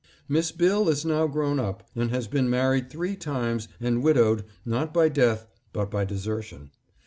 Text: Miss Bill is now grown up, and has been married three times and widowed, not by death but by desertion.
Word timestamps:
Miss 0.27 0.51
Bill 0.51 0.89
is 0.89 1.05
now 1.05 1.27
grown 1.27 1.59
up, 1.59 1.87
and 1.95 2.09
has 2.09 2.27
been 2.27 2.49
married 2.49 2.89
three 2.89 3.15
times 3.15 3.67
and 3.79 4.01
widowed, 4.01 4.43
not 4.65 4.95
by 4.95 5.09
death 5.09 5.45
but 5.73 5.91
by 5.91 6.05
desertion. 6.05 6.71